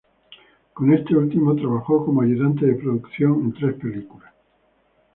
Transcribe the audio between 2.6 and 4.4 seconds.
de producción en tres películas.